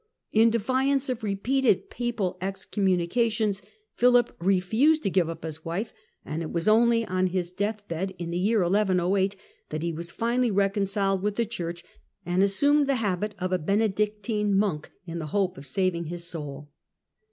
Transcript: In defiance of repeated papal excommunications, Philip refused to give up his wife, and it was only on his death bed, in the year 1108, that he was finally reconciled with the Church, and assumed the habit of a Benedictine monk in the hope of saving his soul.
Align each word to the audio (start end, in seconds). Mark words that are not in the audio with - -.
In 0.31 0.49
defiance 0.49 1.09
of 1.09 1.21
repeated 1.21 1.91
papal 1.91 2.35
excommunications, 2.41 3.61
Philip 3.93 4.35
refused 4.39 5.03
to 5.03 5.11
give 5.11 5.29
up 5.29 5.43
his 5.43 5.63
wife, 5.63 5.93
and 6.25 6.41
it 6.41 6.49
was 6.51 6.67
only 6.67 7.05
on 7.05 7.27
his 7.27 7.51
death 7.51 7.87
bed, 7.87 8.15
in 8.17 8.31
the 8.31 8.39
year 8.39 8.63
1108, 8.63 9.35
that 9.69 9.83
he 9.83 9.93
was 9.93 10.09
finally 10.09 10.49
reconciled 10.49 11.21
with 11.21 11.35
the 11.35 11.45
Church, 11.45 11.83
and 12.25 12.41
assumed 12.41 12.87
the 12.87 12.95
habit 12.95 13.35
of 13.37 13.53
a 13.53 13.59
Benedictine 13.59 14.57
monk 14.57 14.89
in 15.05 15.19
the 15.19 15.27
hope 15.37 15.55
of 15.55 15.67
saving 15.67 16.05
his 16.05 16.23
soul. 16.23 16.71